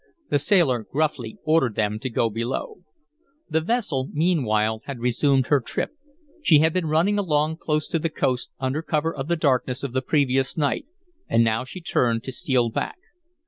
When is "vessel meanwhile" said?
3.61-4.81